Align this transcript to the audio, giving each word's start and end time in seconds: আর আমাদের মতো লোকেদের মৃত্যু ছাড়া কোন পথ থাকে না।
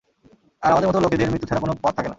আর 0.63 0.69
আমাদের 0.71 0.89
মতো 0.89 0.99
লোকেদের 0.99 1.31
মৃত্যু 1.31 1.47
ছাড়া 1.49 1.61
কোন 1.63 1.71
পথ 1.83 1.93
থাকে 1.97 2.01
না। 2.01 2.09